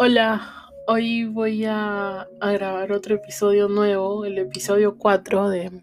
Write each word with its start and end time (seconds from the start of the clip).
Hola, 0.00 0.70
hoy 0.86 1.24
voy 1.24 1.64
a, 1.64 2.28
grabar 2.40 2.92
otro 2.92 3.16
episodio 3.16 3.66
nuevo, 3.66 4.24
el 4.24 4.38
episodio 4.38 4.96
4 4.96 5.48
de 5.48 5.82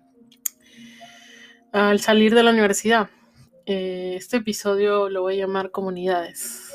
Al 1.73 1.99
salir 1.99 2.33
de 2.33 2.41
la 2.41 2.51
universidad. 2.51 3.09
Eh, 3.65 4.13
este 4.15 4.37
episodio 4.37 5.09
lo 5.09 5.23
voy 5.23 5.33
a 5.33 5.45
llamar 5.45 5.69
comunidades. 5.69 6.73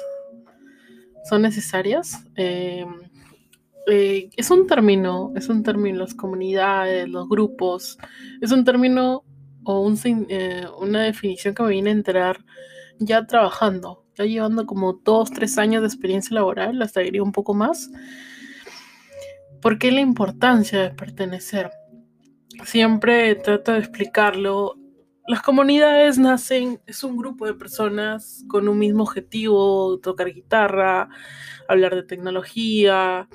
¿Son 1.31 1.41
necesarias? 1.41 2.27
Eh, 2.37 2.85
eh, 3.87 4.29
es 4.37 4.51
un 4.51 4.67
término, 4.67 5.33
es 5.35 5.49
un 5.49 5.63
término, 5.63 6.01
las 6.01 6.13
comunidades, 6.13 7.09
los 7.09 7.27
grupos, 7.27 7.97
es 8.43 8.53
un 8.53 8.67
término 8.67 9.25
o 9.65 9.81
un, 9.81 9.99
una 10.79 11.05
definición 11.05 11.55
que 11.55 11.63
me 11.63 11.71
vine 11.71 11.89
a 11.89 11.95
enterar 11.95 12.45
ya 12.99 13.27
trabajando, 13.27 14.05
ya 14.25 14.33
llevando 14.33 14.67
como 14.67 14.93
dos, 14.93 15.31
tres 15.31 15.59
años 15.59 15.83
de 15.83 15.89
experiencia 15.89 16.35
laboral, 16.35 16.81
hasta 16.83 17.01
diría 17.01 17.23
un 17.23 17.33
poco 17.33 17.55
más. 17.55 17.91
¿Por 19.61 19.79
qué 19.79 19.93
la 19.93 20.01
importancia 20.01 20.81
de 20.81 20.91
pertenecer? 20.91 21.71
Siempre 22.65 23.35
trato 23.35 23.73
de 23.73 23.79
explicarlo. 23.79 24.77
Las 25.27 25.43
comunidades 25.43 26.19
nacen, 26.19 26.81
es 26.87 27.05
un 27.05 27.17
grupo 27.17 27.47
de 27.47 27.55
personas 27.55 28.45
con 28.49 28.69
un 28.69 28.79
mismo 28.79 29.03
objetivo, 29.03 29.99
tocar 30.01 30.33
guitarra, 30.33 31.09
hablar 31.69 31.95
de 31.95 32.03
tecnología, 32.03 33.29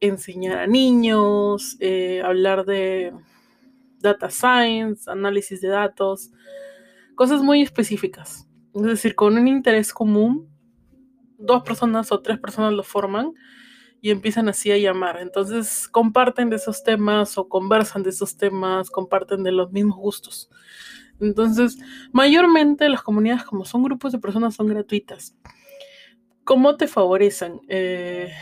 enseñar 0.00 0.58
a 0.58 0.66
niños, 0.66 1.76
eh, 1.80 2.22
hablar 2.24 2.64
de 2.64 3.12
data 4.00 4.30
science, 4.30 5.10
análisis 5.10 5.60
de 5.60 5.68
datos, 5.68 6.32
cosas 7.14 7.42
muy 7.42 7.62
específicas. 7.62 8.49
Es 8.74 8.82
decir, 8.82 9.14
con 9.14 9.36
un 9.36 9.48
interés 9.48 9.92
común, 9.92 10.48
dos 11.38 11.62
personas 11.62 12.12
o 12.12 12.20
tres 12.20 12.38
personas 12.38 12.72
lo 12.72 12.82
forman 12.82 13.32
y 14.00 14.10
empiezan 14.10 14.48
así 14.48 14.70
a 14.70 14.78
llamar. 14.78 15.18
Entonces 15.20 15.88
comparten 15.88 16.50
de 16.50 16.56
esos 16.56 16.82
temas 16.82 17.36
o 17.38 17.48
conversan 17.48 18.02
de 18.02 18.10
esos 18.10 18.36
temas, 18.36 18.90
comparten 18.90 19.42
de 19.42 19.52
los 19.52 19.72
mismos 19.72 19.96
gustos. 19.96 20.50
Entonces, 21.20 21.78
mayormente 22.12 22.88
las 22.88 23.02
comunidades 23.02 23.44
como 23.44 23.64
son 23.64 23.82
grupos 23.82 24.12
de 24.12 24.18
personas 24.18 24.54
son 24.54 24.68
gratuitas. 24.68 25.36
¿Cómo 26.44 26.76
te 26.76 26.86
favorecen? 26.86 27.60
Eh, 27.68 28.32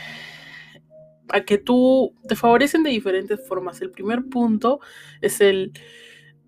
a 1.29 1.41
que 1.41 1.57
tú 1.57 2.15
te 2.27 2.35
favorecen 2.35 2.83
de 2.83 2.89
diferentes 2.89 3.45
formas. 3.47 3.81
El 3.81 3.91
primer 3.91 4.25
punto 4.29 4.79
es 5.21 5.41
el, 5.41 5.73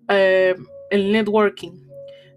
eh, 0.08 0.56
el 0.90 1.12
networking. 1.12 1.91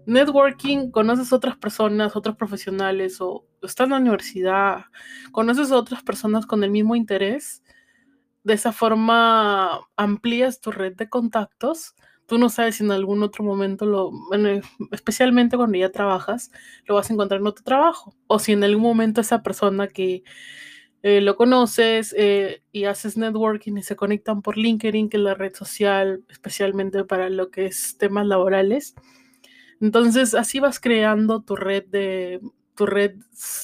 Networking, 0.06 0.90
conoces 0.90 1.32
otras 1.32 1.56
personas, 1.56 2.16
otros 2.16 2.36
profesionales 2.36 3.20
o 3.20 3.44
estás 3.62 3.86
en 3.86 3.90
la 3.90 3.98
universidad, 3.98 4.84
conoces 5.32 5.72
a 5.72 5.76
otras 5.76 6.02
personas 6.02 6.46
con 6.46 6.62
el 6.64 6.70
mismo 6.70 6.96
interés. 6.96 7.62
De 8.44 8.54
esa 8.54 8.72
forma 8.72 9.80
amplías 9.96 10.60
tu 10.60 10.70
red 10.70 10.94
de 10.94 11.08
contactos. 11.08 11.94
Tú 12.26 12.38
no 12.38 12.48
sabes 12.48 12.76
si 12.76 12.84
en 12.84 12.92
algún 12.92 13.22
otro 13.22 13.44
momento, 13.44 13.86
lo, 13.86 14.12
especialmente 14.92 15.56
cuando 15.56 15.78
ya 15.78 15.90
trabajas, 15.90 16.50
lo 16.86 16.94
vas 16.94 17.10
a 17.10 17.12
encontrar 17.12 17.40
en 17.40 17.46
otro 17.48 17.64
trabajo. 17.64 18.14
O 18.28 18.38
si 18.38 18.52
en 18.52 18.62
algún 18.62 18.82
momento 18.82 19.20
esa 19.20 19.42
persona 19.42 19.88
que 19.88 20.22
eh, 21.02 21.20
lo 21.20 21.36
conoces 21.36 22.14
eh, 22.18 22.62
y 22.72 22.84
haces 22.84 23.16
networking 23.16 23.76
y 23.76 23.82
se 23.82 23.96
conectan 23.96 24.42
por 24.42 24.56
LinkedIn, 24.56 25.08
que 25.08 25.16
es 25.18 25.22
la 25.22 25.34
red 25.34 25.54
social 25.54 26.24
especialmente 26.28 27.04
para 27.04 27.30
lo 27.30 27.50
que 27.50 27.66
es 27.66 27.96
temas 27.98 28.26
laborales. 28.26 28.94
Entonces 29.80 30.34
así 30.34 30.60
vas 30.60 30.80
creando 30.80 31.42
tu 31.42 31.56
red 31.56 31.84
de 31.86 32.40
tu 32.74 32.86
red, 32.86 33.16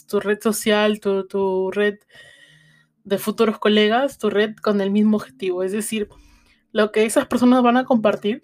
tu 0.08 0.20
red 0.20 0.41
social, 0.41 1.00
tu, 1.00 1.27
tu 1.27 1.70
red 1.70 1.98
de 3.05 3.18
futuros 3.18 3.58
colegas, 3.58 4.18
tu 4.18 4.30
red 4.30 4.56
con 4.56 4.80
el 4.80 4.90
mismo 4.90 5.18
objetivo. 5.18 5.62
Es 5.62 5.73
decir, 5.73 6.08
lo 6.73 6.92
que 6.92 7.05
esas 7.05 7.27
personas 7.27 7.62
van 7.62 7.77
a 7.77 7.84
compartir 7.84 8.42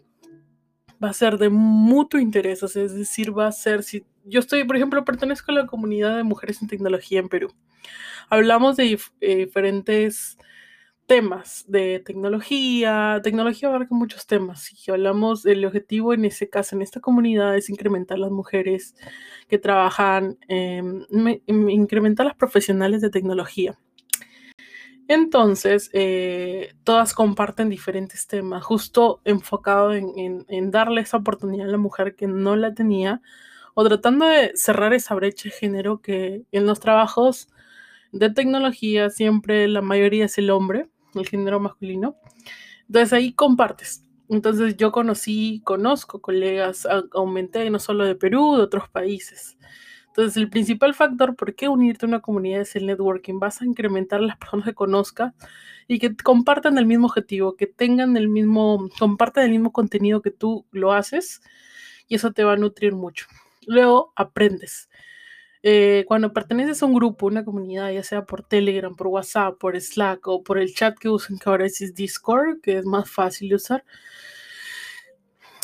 va 1.02 1.10
a 1.10 1.14
ser 1.14 1.38
de 1.38 1.48
mutuo 1.48 2.20
interés, 2.20 2.62
es 2.62 2.94
decir, 2.94 3.36
va 3.36 3.46
a 3.46 3.52
ser, 3.52 3.82
si 3.82 4.04
yo 4.24 4.40
estoy, 4.40 4.64
por 4.64 4.76
ejemplo, 4.76 5.04
pertenezco 5.04 5.52
a 5.52 5.54
la 5.54 5.66
comunidad 5.66 6.16
de 6.16 6.24
mujeres 6.24 6.60
en 6.60 6.68
tecnología 6.68 7.20
en 7.20 7.28
Perú. 7.28 7.54
Hablamos 8.28 8.76
de 8.76 8.98
eh, 9.20 9.36
diferentes 9.36 10.36
temas 11.08 11.64
de 11.66 12.00
tecnología, 12.00 13.20
tecnología 13.24 13.70
abarca 13.70 13.94
muchos 13.94 14.26
temas 14.26 14.70
y 14.86 14.90
hablamos 14.90 15.42
del 15.42 15.64
objetivo 15.64 16.12
en 16.12 16.26
ese 16.26 16.50
caso, 16.50 16.76
en 16.76 16.82
esta 16.82 17.00
comunidad 17.00 17.56
es 17.56 17.70
incrementar 17.70 18.18
las 18.18 18.30
mujeres 18.30 18.94
que 19.48 19.58
trabajan, 19.58 20.38
eh, 20.48 20.82
incrementar 21.46 22.26
las 22.26 22.36
profesionales 22.36 23.00
de 23.00 23.08
tecnología. 23.08 23.78
Entonces, 25.08 25.88
eh, 25.94 26.74
todas 26.84 27.14
comparten 27.14 27.70
diferentes 27.70 28.26
temas, 28.26 28.62
justo 28.62 29.22
enfocado 29.24 29.94
en, 29.94 30.12
en, 30.18 30.44
en, 30.48 30.70
darle 30.70 31.00
esa 31.00 31.16
oportunidad 31.16 31.68
a 31.68 31.72
la 31.72 31.78
mujer 31.78 32.16
que 32.16 32.26
no 32.26 32.54
la 32.54 32.74
tenía, 32.74 33.22
o 33.72 33.82
tratando 33.88 34.26
de 34.26 34.52
cerrar 34.56 34.92
esa 34.92 35.14
brecha 35.14 35.48
de 35.48 35.54
género 35.54 36.02
que 36.02 36.42
en 36.52 36.66
los 36.66 36.80
trabajos 36.80 37.48
de 38.12 38.28
tecnología 38.30 39.08
siempre 39.08 39.68
la 39.68 39.80
mayoría 39.80 40.26
es 40.26 40.36
el 40.36 40.50
hombre, 40.50 40.90
el 41.20 41.28
género 41.28 41.60
masculino. 41.60 42.16
Entonces 42.86 43.12
ahí 43.12 43.32
compartes. 43.32 44.04
Entonces 44.28 44.76
yo 44.76 44.92
conocí, 44.92 45.62
conozco 45.64 46.20
colegas, 46.20 46.86
aumenté 47.12 47.68
no 47.70 47.78
solo 47.78 48.04
de 48.04 48.14
Perú, 48.14 48.56
de 48.56 48.62
otros 48.62 48.88
países. 48.88 49.56
Entonces, 50.18 50.36
el 50.36 50.50
principal 50.50 50.94
factor 50.94 51.36
por 51.36 51.54
qué 51.54 51.68
unirte 51.68 52.04
a 52.04 52.08
una 52.08 52.20
comunidad 52.20 52.62
es 52.62 52.74
el 52.74 52.86
networking. 52.86 53.38
Vas 53.38 53.62
a 53.62 53.64
incrementar 53.64 54.20
las 54.20 54.36
personas 54.36 54.66
que 54.66 54.74
conozcas 54.74 55.32
y 55.86 56.00
que 56.00 56.16
compartan 56.16 56.76
el 56.76 56.86
mismo 56.86 57.06
objetivo, 57.06 57.54
que 57.54 57.68
tengan 57.68 58.16
el 58.16 58.28
mismo, 58.28 58.88
compartan 58.98 59.44
el 59.44 59.52
mismo 59.52 59.72
contenido 59.72 60.20
que 60.20 60.32
tú 60.32 60.66
lo 60.72 60.92
haces 60.92 61.40
y 62.08 62.16
eso 62.16 62.32
te 62.32 62.42
va 62.42 62.54
a 62.54 62.56
nutrir 62.56 62.94
mucho. 62.94 63.26
Luego 63.64 64.12
aprendes. 64.16 64.90
Eh, 65.62 66.04
cuando 66.06 66.32
perteneces 66.32 66.82
a 66.82 66.86
un 66.86 66.94
grupo, 66.94 67.26
una 67.26 67.44
comunidad, 67.44 67.90
ya 67.90 68.02
sea 68.02 68.24
por 68.24 68.42
Telegram, 68.44 68.94
por 68.94 69.08
WhatsApp, 69.08 69.58
por 69.58 69.80
Slack 69.80 70.26
o 70.28 70.42
por 70.42 70.58
el 70.58 70.74
chat 70.74 70.96
que 70.98 71.08
usan, 71.08 71.38
que 71.38 71.48
ahora 71.48 71.66
es 71.66 71.94
Discord, 71.94 72.60
que 72.60 72.78
es 72.78 72.84
más 72.84 73.10
fácil 73.10 73.48
de 73.48 73.56
usar, 73.56 73.84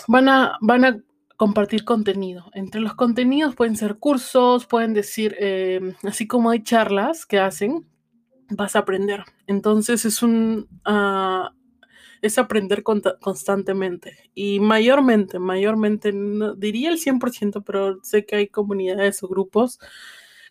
van 0.09 0.29
a, 0.29 0.59
van 0.61 0.85
a 0.85 1.01
compartir 1.37 1.85
contenido. 1.85 2.51
Entre 2.55 2.81
los 2.81 2.95
contenidos 2.95 3.55
pueden 3.55 3.77
ser 3.77 3.97
cursos, 3.97 4.67
pueden 4.67 4.95
decir, 4.95 5.37
eh, 5.39 5.95
así 6.03 6.27
como 6.27 6.51
hay 6.51 6.63
charlas 6.63 7.27
que 7.27 7.39
hacen, 7.39 7.87
vas 8.51 8.77
a 8.77 8.81
aprender. 8.81 9.25
Entonces 9.47 10.05
es 10.05 10.23
un... 10.23 10.69
Uh, 10.87 11.49
es 12.25 12.39
aprender 12.39 12.83
constantemente 12.83 14.31
y 14.35 14.59
mayormente, 14.59 15.39
mayormente, 15.39 16.11
diría 16.57 16.89
el 16.89 16.99
100%, 16.99 17.63
pero 17.63 18.03
sé 18.03 18.25
que 18.25 18.37
hay 18.37 18.49
comunidades 18.49 19.23
o 19.23 19.29
grupos 19.29 19.79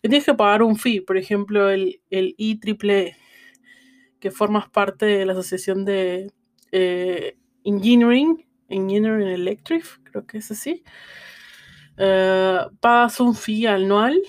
que 0.00 0.08
tienes 0.08 0.24
que 0.24 0.34
pagar 0.34 0.62
un 0.62 0.76
fee, 0.76 1.00
por 1.00 1.16
ejemplo, 1.16 1.68
el, 1.70 2.00
el 2.10 2.36
IEEE, 2.38 3.16
que 4.20 4.30
formas 4.30 4.68
parte 4.70 5.04
de 5.04 5.26
la 5.26 5.32
Asociación 5.32 5.84
de 5.84 6.30
eh, 6.70 7.36
Engineering, 7.64 8.46
Engineering 8.68 9.28
Electric, 9.28 9.84
creo 10.04 10.24
que 10.26 10.38
es 10.38 10.52
así. 10.52 10.84
Uh, 11.98 12.72
pagas 12.78 13.18
un 13.18 13.34
fee 13.34 13.66
anual, 13.66 14.22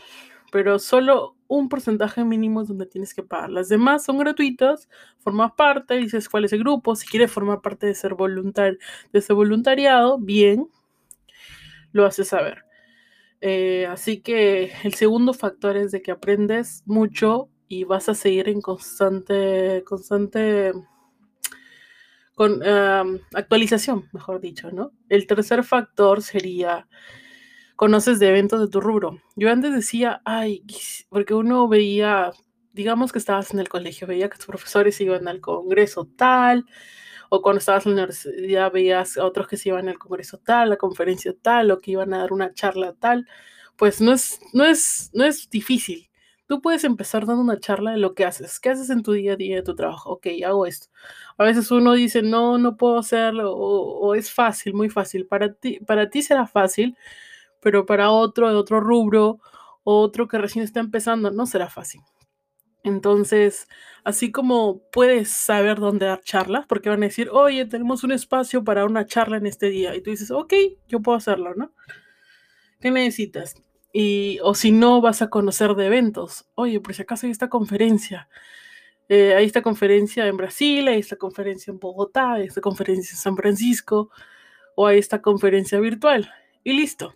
pero 0.52 0.80
solo 0.80 1.35
un 1.48 1.70
porcentaje 1.70 2.24
mínimo 2.24 2.64
donde 2.64 2.86
tienes 2.86 3.14
que 3.14 3.24
pagar. 3.24 3.50
Las 3.52 3.70
demás 3.70 4.04
son 4.04 4.18
gratuitas, 4.18 4.90
formas 5.20 5.52
parte, 5.54 5.96
dices 5.96 6.30
cuál 6.30 6.46
es 6.46 6.54
el 6.54 6.60
grupo, 6.60 6.96
si 6.96 7.08
quieres 7.08 7.32
formar 7.32 7.62
parte 7.62 7.88
de 7.88 7.96
ser 7.96 8.16
voluntario, 8.16 8.78
de 9.12 9.20
ese 9.20 9.34
voluntariado, 9.34 10.18
bien, 10.18 10.68
lo 11.92 12.06
haces 12.06 12.30
saber. 12.30 12.66
Eh, 13.42 13.86
así 13.88 14.22
que 14.22 14.72
el 14.84 14.94
segundo 14.96 15.34
factor 15.34 15.78
es 15.78 15.92
de 15.92 16.02
que 16.02 16.12
aprendes 16.12 16.84
mucho 16.86 17.50
y 17.68 17.84
vas 17.84 18.10
a 18.10 18.16
seguir 18.16 18.50
en 18.50 18.62
constante, 18.62 19.84
constante 19.86 20.72
con 22.34 22.62
actualización, 23.34 24.10
mejor 24.12 24.42
dicho, 24.42 24.70
¿no? 24.72 24.92
El 25.08 25.26
tercer 25.26 25.64
factor 25.64 26.22
sería 26.22 26.86
conoces 27.76 28.20
de 28.20 28.30
eventos 28.30 28.60
de 28.60 28.68
tu 28.68 28.82
rubro. 28.82 29.20
Yo 29.36 29.52
antes 29.52 29.74
decía, 29.74 30.22
ay, 30.26 30.64
porque 31.10 31.34
uno 31.34 31.68
veía, 31.68 32.32
digamos 32.74 33.12
que 33.12 33.20
estabas 33.20 33.54
en 33.54 33.60
el 33.60 33.70
colegio, 33.70 34.08
veía 34.08 34.30
que 34.30 34.38
tus 34.38 34.48
profesores 34.48 35.00
iban 35.02 35.28
al 35.28 35.42
congreso 35.42 36.08
tal, 36.16 36.66
o 37.30 37.42
cuando 37.42 37.60
estabas 37.60 37.86
en 37.86 37.96
la 37.96 38.04
universidad 38.04 38.72
veías 38.72 39.18
a 39.18 39.26
otros 39.26 39.48
que 39.48 39.58
se 39.58 39.70
iban 39.70 39.90
al 39.90 39.98
congreso 40.00 40.38
tal, 40.40 40.64
a 40.64 40.66
la 40.68 40.78
conferencia 40.78 41.34
tal, 41.42 41.72
o 41.72 41.80
que 41.82 41.92
iban 41.92 42.14
a 42.14 42.20
dar 42.20 42.34
una 42.34 42.54
charla 42.54 42.94
tal. 43.00 43.28
Pues 43.76 44.02
no 44.02 44.14
es, 44.14 44.40
no 44.54 44.66
es, 44.66 45.10
no 45.14 45.26
es 45.26 45.50
difícil. 45.50 46.10
Tú 46.48 46.62
puedes 46.62 46.84
empezar 46.84 47.26
dando 47.26 47.42
una 47.42 47.60
charla 47.60 47.92
de 47.92 47.98
lo 47.98 48.14
que 48.14 48.24
haces. 48.26 48.60
¿Qué 48.60 48.70
haces 48.70 48.90
en 48.92 49.02
tu 49.04 49.14
día 49.14 49.34
a 49.34 49.36
día 49.36 49.56
de 49.58 49.64
tu 49.64 49.76
trabajo? 49.76 50.12
Ok, 50.12 50.28
hago 50.46 50.66
esto. 50.68 50.88
A 51.38 51.44
veces 51.44 51.72
uno 51.72 51.94
dice, 51.94 52.22
no, 52.22 52.58
no 52.60 52.78
puedo 52.78 53.00
hacerlo, 53.00 53.54
o, 53.56 54.00
o 54.00 54.16
es 54.16 54.32
fácil, 54.32 54.74
muy 54.76 54.90
fácil. 54.90 55.26
Para 55.28 55.54
ti, 55.54 55.80
para 55.86 56.10
ti 56.10 56.22
será 56.22 56.46
fácil, 56.48 56.96
pero 57.66 57.88
para 57.88 58.12
otro 58.12 58.48
de 58.48 58.56
otro 58.56 58.80
rubro, 58.80 59.40
otro 59.84 60.28
que 60.28 60.38
recién 60.38 60.64
está 60.64 60.82
empezando, 60.82 61.32
no 61.32 61.48
será 61.48 61.68
fácil. 61.68 62.00
Entonces, 62.84 63.68
así 64.04 64.32
como 64.32 64.84
puedes 64.92 65.30
saber 65.30 65.80
dónde 65.80 66.06
dar 66.06 66.22
charlas, 66.22 66.68
porque 66.68 66.90
van 66.90 67.02
a 67.02 67.08
decir, 67.08 67.28
oye, 67.32 67.66
tenemos 67.66 68.04
un 68.04 68.12
espacio 68.12 68.64
para 68.64 68.86
una 68.86 69.08
charla 69.08 69.38
en 69.38 69.48
este 69.48 69.72
día. 69.72 69.96
Y 69.96 70.02
tú 70.02 70.12
dices, 70.12 70.30
ok, 70.30 70.54
yo 70.88 71.00
puedo 71.00 71.18
hacerlo, 71.18 71.56
¿no? 71.56 71.74
¿Qué 72.80 72.92
necesitas? 72.92 73.56
Y, 73.92 74.38
o 74.44 74.54
si 74.54 74.72
no, 74.72 75.02
vas 75.02 75.24
a 75.24 75.32
conocer 75.32 75.74
de 75.74 75.88
eventos. 75.88 76.48
Oye, 76.54 76.80
por 76.80 76.94
si 76.94 77.02
acaso 77.02 77.26
hay 77.26 77.32
esta 77.32 77.50
conferencia. 77.50 78.30
Eh, 79.10 79.34
hay 79.34 79.48
esta 79.48 79.64
conferencia 79.64 80.28
en 80.28 80.38
Brasil, 80.38 80.88
hay 80.88 81.00
esta 81.00 81.16
conferencia 81.16 81.72
en 81.72 81.80
Bogotá, 81.80 82.34
hay 82.34 82.46
esta 82.46 82.62
conferencia 82.62 83.14
en 83.14 83.18
San 83.18 83.36
Francisco, 83.36 84.12
o 84.76 84.86
hay 84.86 85.00
esta 85.00 85.24
conferencia 85.24 85.80
virtual. 85.80 86.32
Y 86.64 86.74
listo. 86.74 87.16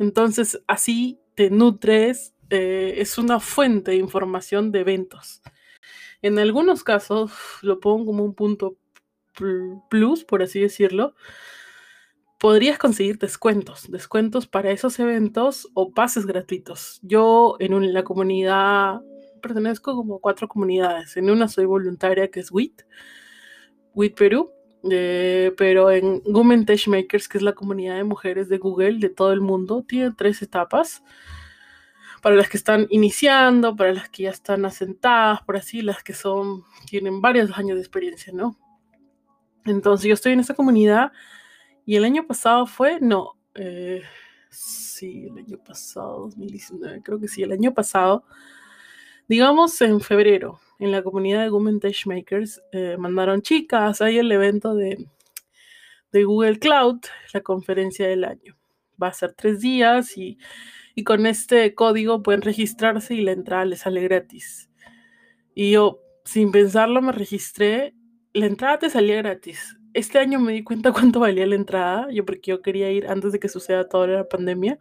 Entonces, 0.00 0.62
así 0.66 1.20
te 1.34 1.50
nutres 1.50 2.34
eh, 2.48 2.94
es 2.96 3.18
una 3.18 3.38
fuente 3.38 3.90
de 3.90 3.98
información 3.98 4.72
de 4.72 4.80
eventos. 4.80 5.42
En 6.22 6.38
algunos 6.38 6.82
casos, 6.82 7.32
lo 7.60 7.80
pongo 7.80 8.06
como 8.06 8.24
un 8.24 8.34
punto 8.34 8.78
plus, 9.90 10.24
por 10.24 10.42
así 10.42 10.58
decirlo, 10.58 11.14
podrías 12.38 12.78
conseguir 12.78 13.18
descuentos, 13.18 13.90
descuentos 13.90 14.46
para 14.46 14.70
esos 14.70 14.98
eventos 14.98 15.68
o 15.74 15.92
pases 15.92 16.24
gratuitos. 16.24 16.98
Yo 17.02 17.56
en 17.58 17.92
la 17.92 18.02
comunidad 18.02 19.02
pertenezco 19.42 19.94
como 19.94 20.18
cuatro 20.18 20.48
comunidades. 20.48 21.18
En 21.18 21.28
una 21.28 21.46
soy 21.46 21.66
voluntaria 21.66 22.30
que 22.30 22.40
es 22.40 22.50
WIT, 22.50 22.86
WIT 23.94 24.16
Perú, 24.16 24.50
eh, 24.88 25.52
pero 25.56 25.90
en 25.90 26.22
Women 26.24 26.66
Makers, 26.86 27.28
que 27.28 27.38
es 27.38 27.42
la 27.42 27.52
comunidad 27.52 27.96
de 27.96 28.04
mujeres 28.04 28.48
de 28.48 28.58
Google 28.58 28.98
de 28.98 29.10
todo 29.10 29.32
el 29.32 29.40
mundo, 29.40 29.84
tiene 29.86 30.12
tres 30.16 30.40
etapas 30.42 31.02
para 32.22 32.36
las 32.36 32.48
que 32.48 32.56
están 32.56 32.86
iniciando, 32.90 33.76
para 33.76 33.92
las 33.92 34.08
que 34.08 34.24
ya 34.24 34.30
están 34.30 34.64
asentadas, 34.64 35.42
por 35.42 35.56
así, 35.56 35.82
las 35.82 36.02
que 36.02 36.12
son, 36.12 36.64
tienen 36.88 37.20
varios 37.20 37.56
años 37.56 37.76
de 37.76 37.82
experiencia, 37.82 38.32
¿no? 38.32 38.56
Entonces 39.64 40.06
yo 40.06 40.14
estoy 40.14 40.32
en 40.32 40.40
esa 40.40 40.54
comunidad 40.54 41.12
y 41.84 41.96
el 41.96 42.04
año 42.04 42.26
pasado 42.26 42.66
fue, 42.66 43.00
no, 43.00 43.36
eh, 43.54 44.02
sí, 44.50 45.26
el 45.26 45.38
año 45.38 45.58
pasado, 45.58 46.20
2019, 46.26 47.02
creo 47.02 47.20
que 47.20 47.28
sí, 47.28 47.42
el 47.42 47.52
año 47.52 47.72
pasado, 47.74 48.24
digamos 49.28 49.80
en 49.80 50.00
febrero, 50.00 50.60
en 50.80 50.90
la 50.92 51.02
comunidad 51.02 51.42
de 51.42 51.50
Women 51.50 51.80
Makers, 52.06 52.60
eh, 52.72 52.96
mandaron 52.98 53.42
chicas, 53.42 54.00
hay 54.00 54.18
el 54.18 54.32
evento 54.32 54.74
de, 54.74 55.06
de 56.12 56.24
Google 56.24 56.58
Cloud, 56.58 57.00
la 57.32 57.40
conferencia 57.42 58.08
del 58.08 58.24
año. 58.24 58.56
Va 59.00 59.08
a 59.08 59.12
ser 59.12 59.32
tres 59.34 59.60
días 59.60 60.16
y 60.18 60.38
y 60.94 61.04
con 61.04 61.26
este 61.26 61.74
código 61.74 62.22
pueden 62.22 62.42
registrarse 62.42 63.14
y 63.14 63.22
la 63.22 63.32
entrada 63.32 63.64
les 63.64 63.80
sale 63.80 64.02
gratis. 64.02 64.70
Y 65.54 65.72
yo, 65.72 66.00
sin 66.24 66.52
pensarlo, 66.52 67.02
me 67.02 67.12
registré. 67.12 67.94
La 68.32 68.46
entrada 68.46 68.78
te 68.78 68.90
salía 68.90 69.16
gratis. 69.16 69.78
Este 69.94 70.18
año 70.18 70.38
me 70.38 70.52
di 70.52 70.62
cuenta 70.62 70.92
cuánto 70.92 71.20
valía 71.20 71.46
la 71.46 71.54
entrada, 71.54 72.08
yo 72.10 72.24
porque 72.24 72.50
yo 72.50 72.62
quería 72.62 72.90
ir 72.90 73.08
antes 73.08 73.32
de 73.32 73.40
que 73.40 73.48
suceda 73.48 73.88
toda 73.88 74.06
la 74.06 74.28
pandemia. 74.28 74.78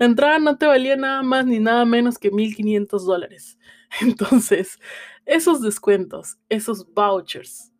La 0.00 0.06
entrada 0.06 0.38
no 0.38 0.56
te 0.56 0.64
valía 0.64 0.96
nada 0.96 1.22
más 1.22 1.44
ni 1.44 1.58
nada 1.58 1.84
menos 1.84 2.16
que 2.16 2.32
1.500 2.32 3.04
dólares. 3.04 3.58
Entonces, 4.00 4.78
esos 5.26 5.60
descuentos, 5.60 6.38
esos 6.48 6.90
vouchers, 6.94 7.70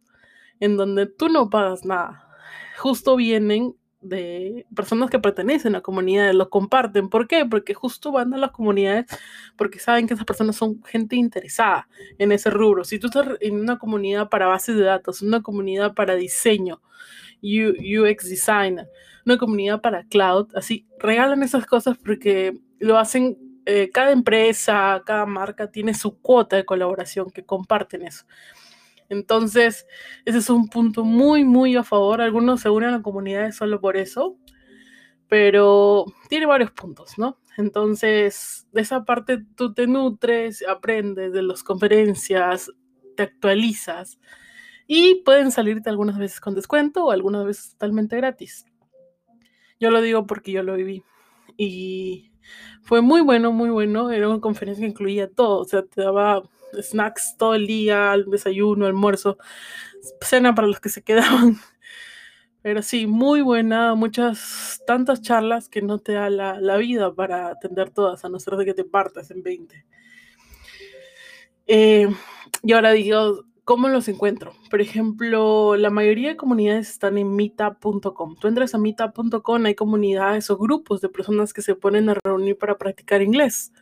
en 0.61 0.76
donde 0.76 1.06
tú 1.06 1.31
no 1.31 1.49
pagas 1.49 1.87
nada, 1.87 2.28
justo 2.76 3.17
vienen 3.17 3.75
de 4.02 4.67
personas 4.76 5.08
que 5.08 5.19
pertenecen 5.19 5.76
a 5.76 5.81
comunidades, 5.81 6.34
lo 6.34 6.50
comparten. 6.50 7.08
¿Por 7.08 7.26
qué? 7.26 7.46
Porque 7.46 7.72
justo 7.72 8.12
van 8.12 8.34
a 8.34 8.37
las 8.37 8.50
comunidades 8.50 9.06
porque 9.56 9.78
saben 9.78 10.06
que 10.06 10.12
esas 10.12 10.26
personas 10.26 10.56
son 10.56 10.82
gente 10.84 11.17
interesada 11.17 11.88
en 12.19 12.32
ese 12.32 12.50
rubro. 12.50 12.84
Si 12.84 12.99
tú 12.99 13.06
estás 13.06 13.28
en 13.40 13.58
una 13.58 13.78
comunidad 13.78 14.28
para 14.28 14.46
bases 14.46 14.76
de 14.76 14.84
datos, 14.84 15.22
una 15.22 15.43
comunidad 15.43 15.94
para 15.94 16.17
diseño, 16.17 16.82
UX 17.43 18.29
design, 18.29 18.81
una 19.25 19.39
comunidad 19.39 19.81
para 19.81 20.05
cloud, 20.05 20.49
así, 20.55 20.87
regalan 20.99 21.43
esas 21.43 21.67
cosas 21.67 21.97
porque 21.99 22.59
lo 22.79 22.99
hacen, 22.99 23.39
eh, 23.67 23.91
cada 23.93 24.13
empresa, 24.13 25.03
cada 25.05 25.27
marca 25.27 25.71
tiene 25.71 25.95
su 25.95 26.19
cuota 26.21 26.57
de 26.57 26.65
colaboración 26.65 27.31
que 27.31 27.45
comparten 27.45 28.03
eso. 28.03 28.25
Entonces, 29.09 29.87
ese 30.25 30.39
es 30.39 30.49
un 30.51 30.69
punto 30.69 31.05
muy, 31.05 31.45
muy 31.45 31.77
a 31.77 31.83
favor. 31.83 32.21
Algunos 32.21 32.61
se 32.61 32.71
unen 32.71 32.95
a 32.95 33.03
comunidades 33.03 33.57
solo 33.57 33.81
por 33.81 33.97
eso, 33.97 34.37
pero 35.29 36.07
tiene 36.29 36.47
varios 36.47 36.71
puntos, 36.71 37.19
¿no? 37.19 37.39
Entonces, 37.57 38.69
de 38.73 38.81
esa 38.81 39.05
parte 39.05 39.45
tú 39.57 39.75
te 39.75 39.87
nutres, 39.87 40.65
aprendes 40.67 41.33
de 41.33 41.43
las 41.43 41.63
conferencias, 41.65 42.71
te 43.17 43.25
actualizas 43.25 44.19
y 44.93 45.23
pueden 45.23 45.53
salirte 45.53 45.89
algunas 45.89 46.19
veces 46.19 46.41
con 46.41 46.57
descuento 46.57 47.05
o 47.05 47.11
algunas 47.13 47.45
veces 47.45 47.71
totalmente 47.75 48.17
gratis. 48.17 48.67
Yo 49.79 49.93
lo 49.93 50.01
digo 50.01 50.27
porque 50.27 50.51
yo 50.51 50.65
lo 50.65 50.75
viví 50.75 51.05
y 51.57 52.33
fue 52.83 53.01
muy 53.01 53.21
bueno, 53.21 53.53
muy 53.53 53.71
bueno. 53.71 54.11
Era 54.11 54.29
una 54.29 54.41
conferencia 54.41 54.83
que 54.83 54.91
incluía 54.91 55.31
todo, 55.31 55.61
o 55.61 55.65
sea, 55.65 55.85
te 55.85 56.03
daba 56.03 56.43
snacks 56.83 57.37
todo 57.39 57.55
el 57.55 57.69
día, 57.69 58.17
desayuno, 58.27 58.87
almuerzo, 58.87 59.39
cena 60.23 60.57
para 60.57 60.67
los 60.67 60.81
que 60.81 60.89
se 60.89 61.03
quedaban. 61.05 61.57
Pero 62.61 62.83
sí, 62.83 63.07
muy 63.07 63.43
buena, 63.43 63.95
muchas, 63.95 64.83
tantas 64.89 65.23
charlas 65.23 65.69
que 65.69 65.83
no 65.83 66.01
te 66.01 66.15
da 66.15 66.31
la, 66.31 66.77
vida 66.79 67.15
para 67.15 67.47
atender 67.47 67.91
todas, 67.91 68.25
a 68.25 68.29
no 68.29 68.41
ser 68.41 68.57
de 68.57 68.65
que 68.65 68.75
te 68.75 68.85
partas 68.85 69.31
en 69.31 69.45
20. 69.45 69.87
Eh, 71.69 72.09
y 72.65 72.73
ahora 72.73 72.91
digo, 72.91 73.45
¿cómo 73.70 73.87
los 73.87 74.08
encuentro? 74.08 74.52
Por 74.69 74.81
ejemplo, 74.81 75.76
la 75.76 75.90
mayoría 75.90 76.31
de 76.31 76.37
comunidades 76.37 76.90
están 76.90 77.17
en 77.19 77.37
meetup.com. 77.37 78.34
Tú 78.34 78.49
entras 78.49 78.75
a 78.75 78.78
meetup.com, 78.78 79.64
hay 79.64 79.76
comunidades 79.76 80.50
o 80.50 80.58
grupos 80.58 81.00
de 81.00 81.08
personas 81.08 81.52
que 81.52 81.62
se 81.62 81.76
ponen 81.76 82.08
a 82.08 82.17
reunir 82.25 82.58
para 82.58 82.76
practicar 82.78 83.22
inglés. 83.22 83.72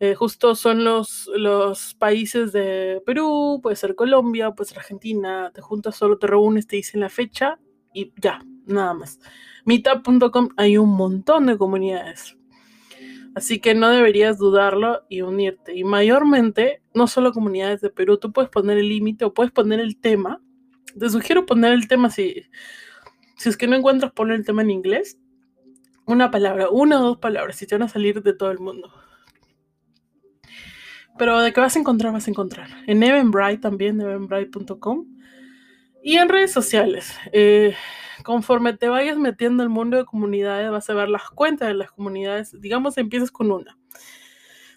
Eh, 0.00 0.16
justo 0.16 0.56
son 0.56 0.82
los, 0.82 1.30
los 1.36 1.94
países 1.94 2.50
de 2.50 3.04
Perú, 3.06 3.60
puede 3.62 3.76
ser 3.76 3.94
Colombia, 3.94 4.50
puede 4.50 4.70
ser 4.70 4.80
Argentina, 4.80 5.52
te 5.54 5.60
juntas, 5.60 5.94
solo 5.94 6.18
te 6.18 6.26
reúnes, 6.26 6.66
te 6.66 6.74
dicen 6.74 6.98
la 6.98 7.08
fecha 7.08 7.60
y 7.92 8.12
ya, 8.20 8.42
nada 8.66 8.94
más. 8.94 9.20
Meetup.com 9.64 10.48
hay 10.56 10.76
un 10.76 10.90
montón 10.90 11.46
de 11.46 11.56
comunidades. 11.56 12.36
Así 13.34 13.58
que 13.58 13.74
no 13.74 13.90
deberías 13.90 14.38
dudarlo 14.38 15.02
y 15.08 15.22
unirte. 15.22 15.74
Y 15.74 15.82
mayormente, 15.82 16.82
no 16.94 17.06
solo 17.06 17.32
comunidades 17.32 17.80
de 17.80 17.90
Perú, 17.90 18.18
tú 18.18 18.32
puedes 18.32 18.50
poner 18.50 18.78
el 18.78 18.88
límite 18.88 19.24
o 19.24 19.34
puedes 19.34 19.52
poner 19.52 19.80
el 19.80 19.98
tema. 19.98 20.40
Te 20.98 21.10
sugiero 21.10 21.44
poner 21.44 21.72
el 21.72 21.88
tema 21.88 22.10
si, 22.10 22.44
si 23.36 23.48
es 23.48 23.56
que 23.56 23.66
no 23.66 23.74
encuentras 23.74 24.12
poner 24.12 24.36
el 24.36 24.44
tema 24.44 24.62
en 24.62 24.70
inglés. 24.70 25.18
Una 26.06 26.30
palabra, 26.30 26.68
una 26.70 27.00
o 27.00 27.02
dos 27.02 27.18
palabras, 27.18 27.60
y 27.62 27.66
te 27.66 27.74
van 27.74 27.82
a 27.82 27.88
salir 27.88 28.22
de 28.22 28.34
todo 28.34 28.50
el 28.50 28.60
mundo. 28.60 28.92
Pero 31.18 31.40
de 31.40 31.52
qué 31.52 31.60
vas 31.60 31.76
a 31.76 31.78
encontrar, 31.78 32.12
vas 32.12 32.26
a 32.26 32.30
encontrar. 32.30 32.68
En 32.86 33.02
Eventbrite 33.02 33.58
también, 33.58 34.00
eventbrite.com. 34.00 35.06
Y 36.06 36.18
en 36.18 36.28
redes 36.28 36.52
sociales. 36.52 37.16
Eh, 37.32 37.74
conforme 38.24 38.74
te 38.76 38.90
vayas 38.90 39.16
metiendo 39.16 39.62
el 39.62 39.70
mundo 39.70 39.96
de 39.96 40.04
comunidades, 40.04 40.70
vas 40.70 40.90
a 40.90 40.94
ver 40.94 41.08
las 41.08 41.30
cuentas 41.30 41.68
de 41.68 41.72
las 41.72 41.90
comunidades. 41.90 42.60
Digamos, 42.60 42.98
empiezas 42.98 43.30
con 43.30 43.50
una. 43.50 43.78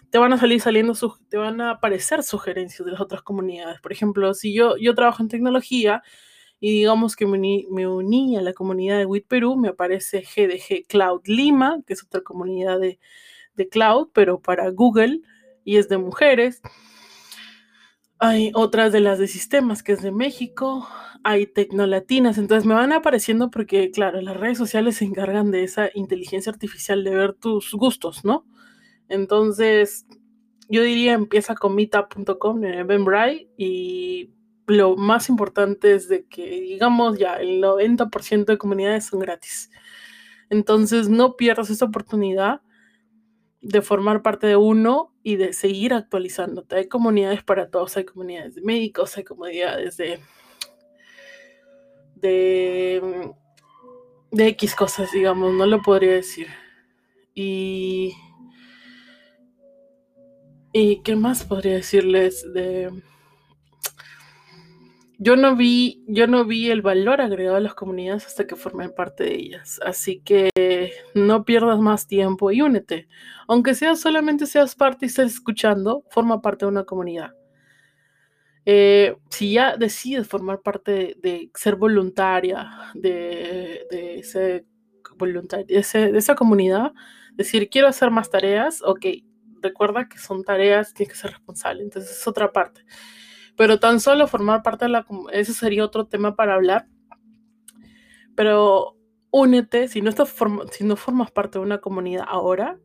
Te 0.08 0.16
van 0.16 0.32
a 0.32 0.38
salir 0.38 0.58
saliendo, 0.62 0.94
te 1.28 1.36
van 1.36 1.60
a 1.60 1.72
aparecer 1.72 2.22
sugerencias 2.22 2.86
de 2.86 2.92
las 2.92 3.02
otras 3.02 3.20
comunidades. 3.20 3.78
Por 3.82 3.92
ejemplo, 3.92 4.32
si 4.32 4.54
yo, 4.54 4.78
yo 4.78 4.94
trabajo 4.94 5.22
en 5.22 5.28
tecnología 5.28 6.02
y 6.60 6.72
digamos 6.72 7.14
que 7.14 7.26
me 7.26 7.86
uní, 7.86 8.38
a 8.38 8.40
la 8.40 8.54
comunidad 8.54 8.96
de 8.96 9.04
WIT 9.04 9.26
Perú, 9.26 9.54
me 9.56 9.68
aparece 9.68 10.22
GDG 10.22 10.86
Cloud 10.88 11.20
Lima, 11.26 11.82
que 11.86 11.92
es 11.92 12.02
otra 12.02 12.22
comunidad 12.22 12.80
de, 12.80 12.98
de 13.52 13.68
cloud, 13.68 14.08
pero 14.14 14.40
para 14.40 14.70
Google 14.70 15.20
y 15.62 15.76
es 15.76 15.90
de 15.90 15.98
mujeres. 15.98 16.62
Hay 18.20 18.50
otras 18.54 18.92
de 18.92 19.00
las 19.00 19.18
de 19.20 19.28
sistemas, 19.28 19.82
que 19.82 19.92
es 19.92 20.02
de 20.02 20.10
México. 20.10 20.88
Hay 21.22 21.46
tecnolatinas. 21.46 22.36
Entonces 22.38 22.66
me 22.66 22.74
van 22.74 22.92
apareciendo 22.92 23.50
porque, 23.50 23.90
claro, 23.92 24.20
las 24.20 24.36
redes 24.36 24.58
sociales 24.58 24.96
se 24.96 25.04
encargan 25.04 25.50
de 25.52 25.62
esa 25.62 25.90
inteligencia 25.94 26.50
artificial 26.50 27.04
de 27.04 27.14
ver 27.14 27.34
tus 27.34 27.72
gustos, 27.74 28.24
¿no? 28.24 28.44
Entonces, 29.08 30.06
yo 30.68 30.82
diría 30.82 31.14
empieza 31.14 31.54
con 31.54 31.74
meetup.com 31.76 32.64
en 32.64 32.74
Eventbrite 32.74 33.50
y 33.56 34.32
lo 34.66 34.96
más 34.96 35.28
importante 35.28 35.94
es 35.94 36.08
de 36.08 36.26
que, 36.26 36.60
digamos, 36.60 37.18
ya 37.18 37.34
el 37.36 37.60
90% 37.60 38.52
de 38.52 38.58
comunidades 38.58 39.06
son 39.06 39.20
gratis. 39.20 39.70
Entonces, 40.50 41.08
no 41.08 41.36
pierdas 41.36 41.70
esa 41.70 41.86
oportunidad 41.86 42.62
de 43.60 43.82
formar 43.82 44.22
parte 44.22 44.46
de 44.46 44.56
uno 44.56 45.14
y 45.22 45.36
de 45.36 45.52
seguir 45.52 45.94
actualizándote. 45.94 46.76
Hay 46.76 46.88
comunidades 46.88 47.42
para 47.42 47.70
todos, 47.70 47.96
hay 47.96 48.04
comunidades 48.04 48.54
de 48.54 48.62
médicos, 48.62 49.16
hay 49.16 49.24
comunidades 49.24 49.96
de, 49.96 50.20
de, 52.14 53.32
de 54.30 54.46
X 54.48 54.74
cosas, 54.74 55.10
digamos, 55.12 55.52
no 55.54 55.66
lo 55.66 55.82
podría 55.82 56.12
decir. 56.12 56.48
Y 57.34 58.14
¿Y 60.72 61.02
qué 61.02 61.16
más 61.16 61.44
podría 61.44 61.74
decirles 61.74 62.52
de 62.52 62.92
yo 65.20 65.34
no 65.34 65.56
vi, 65.56 66.04
yo 66.06 66.28
no 66.28 66.44
vi 66.44 66.70
el 66.70 66.80
valor 66.80 67.20
agregado 67.20 67.56
a 67.56 67.60
las 67.60 67.74
comunidades 67.74 68.24
hasta 68.26 68.46
que 68.46 68.54
formé 68.54 68.88
parte 68.88 69.24
de 69.24 69.34
ellas. 69.34 69.80
Así 69.84 70.20
que 70.20 70.50
no 71.14 71.44
pierdas 71.44 71.80
más 71.80 72.06
tiempo 72.06 72.52
y 72.52 72.62
únete. 72.62 73.08
Aunque 73.48 73.74
seas 73.74 74.00
solamente 74.00 74.46
seas 74.46 74.76
parte 74.76 75.06
y 75.06 75.08
estés 75.08 75.34
escuchando, 75.34 76.04
forma 76.10 76.40
parte 76.40 76.64
de 76.64 76.70
una 76.70 76.84
comunidad. 76.84 77.32
Eh, 78.64 79.16
si 79.30 79.54
ya 79.54 79.76
decides 79.76 80.28
formar 80.28 80.60
parte 80.60 81.16
de, 81.20 81.50
ser 81.54 81.74
voluntaria 81.76 82.68
de, 82.94 83.86
esa 85.80 86.34
comunidad, 86.36 86.92
decir 87.34 87.70
quiero 87.70 87.88
hacer 87.88 88.10
más 88.10 88.30
tareas, 88.30 88.82
ok, 88.82 89.06
recuerda 89.62 90.08
que 90.08 90.18
son 90.18 90.44
tareas, 90.44 90.94
tienes 90.94 91.14
que 91.14 91.20
ser 91.20 91.30
responsable. 91.32 91.82
Entonces 91.82 92.12
es 92.12 92.28
otra 92.28 92.52
parte. 92.52 92.84
Pero 93.58 93.80
tan 93.80 93.98
solo 93.98 94.28
formar 94.28 94.62
parte 94.62 94.84
de 94.84 94.92
la 94.92 95.04
ese 95.32 95.52
sería 95.52 95.84
otro 95.84 96.06
tema 96.06 96.36
para 96.36 96.54
hablar. 96.54 96.86
Pero 98.36 98.96
únete, 99.32 99.88
si 99.88 100.00
no, 100.00 100.10
estás 100.10 100.32
si 100.70 100.84
no 100.84 100.94
formas 100.94 101.32
parte 101.32 101.58
de 101.58 101.64
una 101.64 101.78
comunidad 101.78 102.24
ahora, 102.28 102.78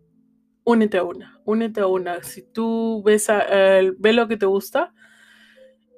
únete 0.63 0.97
a 0.97 1.03
una, 1.03 1.39
únete 1.45 1.81
a 1.81 1.85
una. 1.85 2.23
Si 2.23 2.41
tú 2.41 3.03
ves, 3.05 3.29
a, 3.29 3.81
lo 3.83 4.27
que 4.27 4.35
te 4.35 4.47
gusta 4.47 4.95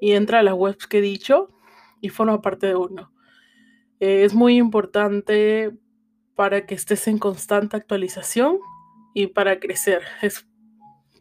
y 0.02 0.12
entra 0.12 0.40
a 0.40 0.44
las 0.44 0.56
webs 0.56 0.88
que 0.88 0.98
he 0.98 1.02
dicho 1.02 1.58
y 2.02 2.10
forma 2.10 2.42
parte 2.42 2.68
de 2.68 2.76
uno. 2.76 3.14
es 4.02 4.34
muy 4.34 4.58
importante 4.58 5.72
para 6.36 6.66
que 6.66 6.76
estés 6.76 7.08
en 7.08 7.18
constante 7.18 7.78
actualización 7.78 8.60
y 9.14 9.28
para 9.28 9.58
crecer. 9.62 10.02
Es, 10.22 10.46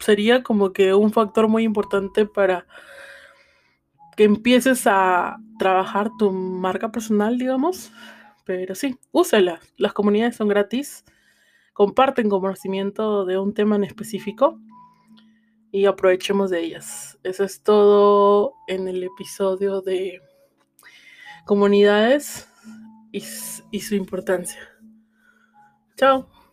sería 0.00 0.42
como 0.42 0.72
que 0.72 0.92
un 0.92 1.12
factor 1.12 1.46
muy 1.46 1.62
importante 1.62 2.26
para 2.26 2.66
que 4.16 4.24
empieces 4.24 4.86
a 4.86 5.38
trabajar 5.58 6.10
tu 6.18 6.30
marca 6.32 6.90
personal, 6.90 7.38
digamos. 7.38 7.92
Pero 8.44 8.74
sí, 8.74 8.98
úsela. 9.12 9.60
Las 9.76 9.92
comunidades 9.92 10.36
son 10.36 10.48
gratis, 10.48 11.04
comparten 11.72 12.28
conocimiento 12.28 13.24
de 13.24 13.38
un 13.38 13.54
tema 13.54 13.76
en 13.76 13.84
específico 13.84 14.60
y 15.72 15.86
aprovechemos 15.86 16.50
de 16.50 16.60
ellas. 16.60 17.18
Eso 17.22 17.44
es 17.44 17.62
todo 17.62 18.54
en 18.68 18.86
el 18.86 19.02
episodio 19.02 19.80
de 19.80 20.20
comunidades 21.46 22.48
y, 23.12 23.22
y 23.70 23.80
su 23.80 23.94
importancia. 23.94 24.60
Chao. 25.96 26.43